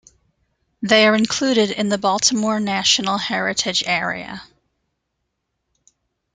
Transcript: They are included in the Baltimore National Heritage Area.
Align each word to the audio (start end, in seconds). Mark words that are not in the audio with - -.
They 0.81 1.05
are 1.05 1.13
included 1.13 1.69
in 1.69 1.89
the 1.89 1.99
Baltimore 1.99 2.59
National 2.59 3.19
Heritage 3.19 3.83
Area. 3.85 4.41